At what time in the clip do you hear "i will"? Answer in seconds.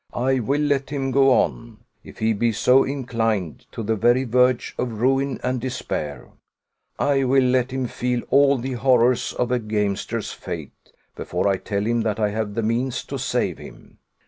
0.15-0.63, 6.97-7.43